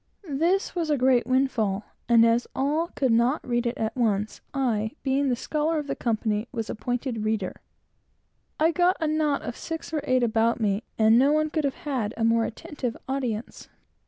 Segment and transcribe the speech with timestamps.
[0.31, 4.93] This was a great windfall, and as all could not read it at once, I,
[5.03, 7.61] being the scholar of the company, was appointed reader.
[8.59, 11.75] I got a knot of six or eight about me, and no one could have
[11.85, 13.69] had a more attentive audience.